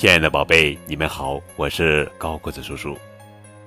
[0.00, 2.96] 亲爱的宝贝，你们好，我是高个子叔叔。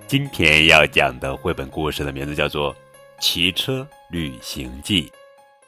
[0.07, 2.73] 今天要讲的绘本故事的名字叫做
[3.19, 5.05] 《骑车旅行记》，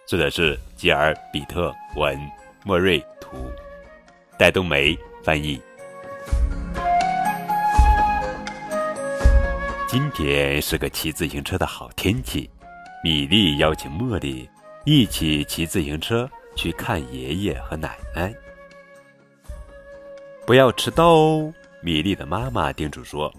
[0.08, 2.20] 作者是吉尔·比特文，
[2.64, 3.38] 莫瑞图，
[4.40, 5.62] 戴冬梅翻译。
[9.88, 12.50] 今天是个骑自行车的好天气，
[13.04, 14.50] 米莉邀请茉莉
[14.84, 18.34] 一起骑自行车去看爷爷和奶奶。
[20.46, 21.54] 不要迟到哦！
[21.82, 23.34] 米莉的妈妈叮嘱说：“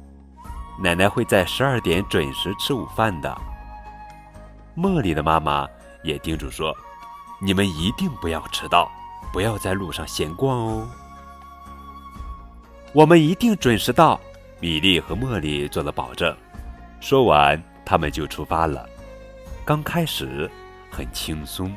[0.83, 3.41] 奶奶会在十二点准时吃午饭的。”
[4.77, 5.69] 茉莉的妈妈
[6.03, 6.77] 也叮嘱说
[7.41, 8.91] ：“你们一定不要迟到，
[9.33, 10.89] 不要在路上闲逛哦。”
[12.93, 14.21] 我们一定准时到，
[14.59, 16.37] 米莉和茉莉做了保证。
[17.01, 18.85] 说完，他们就出发了。
[19.65, 20.51] 刚开始
[20.91, 21.73] 很轻松，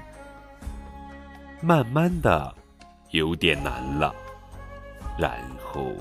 [1.61, 2.51] 慢慢的
[3.11, 4.11] 有点难了。
[5.19, 5.93] 然后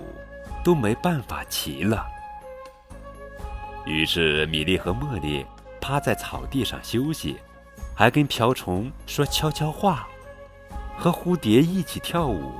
[0.62, 2.06] 都没办法骑了。
[3.84, 5.44] 于是米莉和茉莉
[5.80, 7.36] 趴在草地上休息，
[7.96, 10.06] 还跟瓢虫说悄悄话，
[10.96, 12.52] 和蝴蝶一起跳舞。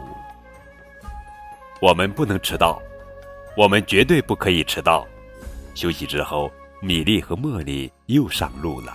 [1.81, 2.83] 我们不能迟到，
[3.57, 5.07] 我们绝对不可以迟到。
[5.75, 8.93] 休息之后，米莉和茉莉又上路了。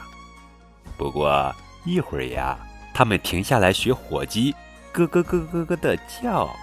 [0.98, 1.54] 不过
[1.86, 2.58] 一会儿呀，
[2.94, 4.54] 他们停下来学火鸡
[4.92, 6.54] 咯咯咯咯咯的叫。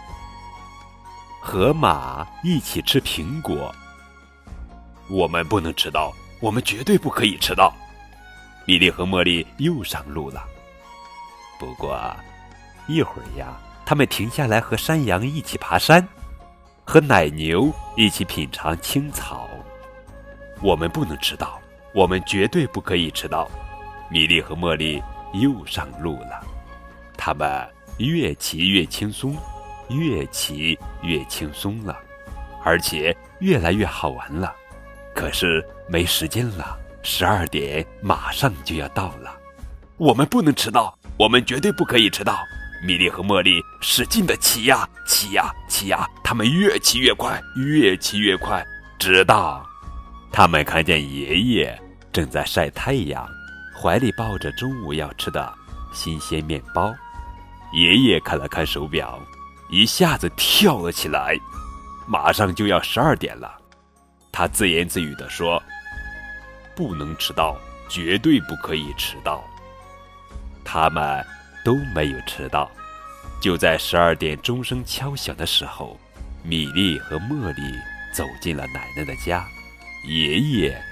[1.40, 3.74] 和马一起吃苹果。
[5.08, 7.74] 我们不能迟到，我们绝对不可以迟到。
[8.66, 10.44] 米莉和茉莉又上路了。
[11.58, 11.98] 不过，
[12.86, 16.06] 一会儿呀，他们停下来和山羊一起爬山，
[16.84, 19.48] 和奶牛一起品尝青草。
[20.60, 21.58] 我们不能迟到，
[21.94, 23.50] 我们绝对不可以迟到。
[24.10, 26.44] 米莉和茉莉又上路了。
[27.16, 29.34] 他们越骑越轻松。
[29.90, 31.96] 越骑越轻松了，
[32.64, 34.54] 而且越来越好玩了。
[35.14, 39.36] 可是没时间了，十二点马上就要到了，
[39.96, 42.38] 我们不能迟到，我们绝对不可以迟到。
[42.82, 48.64] 米莉和茉莉使劲地骑呀骑呀骑呀，他们越骑越快，越骑越快，
[48.98, 49.66] 直到
[50.32, 51.78] 他们看见爷爷
[52.10, 53.28] 正在晒太阳，
[53.76, 55.52] 怀里抱着中午要吃的
[55.92, 56.94] 新鲜面包。
[57.74, 59.20] 爷爷看了看手表。
[59.70, 61.38] 一下子跳了起来，
[62.08, 63.56] 马上就要十二点了。
[64.32, 65.62] 他自言自语地说
[66.74, 67.56] ：“不能迟到，
[67.88, 69.44] 绝对不可以迟到。”
[70.64, 71.24] 他们
[71.64, 72.68] 都没有迟到。
[73.40, 75.98] 就在十二点钟声敲响的时候，
[76.42, 77.62] 米莉和茉莉
[78.12, 79.46] 走进了奶奶的家，
[80.08, 80.82] 爷爷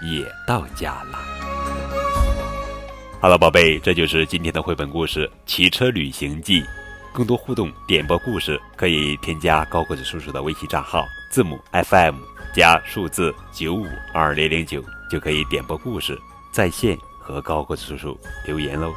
[0.00, 1.18] 也到家了。
[3.20, 6.62] 好了，宝贝，这就是今天的绘本故事《骑车旅行记》。
[7.12, 12.16] 更多互动点播故事，可以添加高个子叔叔的微信账号，字母 FM
[12.54, 16.18] 加数字九五二零零九，就可以点播故事，
[16.52, 18.92] 在线和高个子叔叔留言喽。